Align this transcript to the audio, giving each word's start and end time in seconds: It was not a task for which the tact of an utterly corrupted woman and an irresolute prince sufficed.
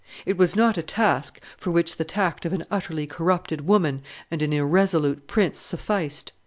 It 0.25 0.35
was 0.35 0.55
not 0.55 0.79
a 0.79 0.81
task 0.81 1.39
for 1.57 1.69
which 1.69 1.97
the 1.97 2.03
tact 2.03 2.43
of 2.47 2.53
an 2.53 2.63
utterly 2.71 3.05
corrupted 3.05 3.67
woman 3.67 4.01
and 4.31 4.41
an 4.41 4.51
irresolute 4.51 5.27
prince 5.27 5.59
sufficed. 5.59 6.31